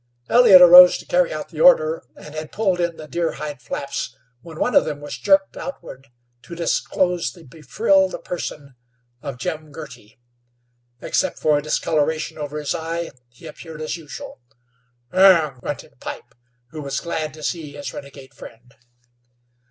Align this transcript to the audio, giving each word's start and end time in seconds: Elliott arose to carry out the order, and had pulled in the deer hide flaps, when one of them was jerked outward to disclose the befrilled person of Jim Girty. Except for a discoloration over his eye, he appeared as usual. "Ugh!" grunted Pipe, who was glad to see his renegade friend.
Elliott 0.29 0.63
arose 0.63 0.97
to 0.97 1.05
carry 1.05 1.31
out 1.31 1.49
the 1.49 1.59
order, 1.61 2.01
and 2.15 2.33
had 2.33 2.51
pulled 2.51 2.79
in 2.79 2.97
the 2.97 3.07
deer 3.07 3.33
hide 3.33 3.61
flaps, 3.61 4.17
when 4.41 4.59
one 4.59 4.73
of 4.73 4.83
them 4.83 4.99
was 4.99 5.15
jerked 5.15 5.55
outward 5.55 6.07
to 6.41 6.55
disclose 6.55 7.31
the 7.31 7.43
befrilled 7.43 8.15
person 8.25 8.73
of 9.21 9.37
Jim 9.37 9.71
Girty. 9.71 10.19
Except 11.01 11.37
for 11.37 11.55
a 11.59 11.61
discoloration 11.61 12.39
over 12.39 12.57
his 12.57 12.73
eye, 12.73 13.11
he 13.29 13.45
appeared 13.45 13.79
as 13.79 13.95
usual. 13.95 14.41
"Ugh!" 15.11 15.61
grunted 15.61 15.99
Pipe, 15.99 16.33
who 16.71 16.81
was 16.81 16.99
glad 16.99 17.31
to 17.35 17.43
see 17.43 17.73
his 17.73 17.93
renegade 17.93 18.33
friend. 18.33 18.73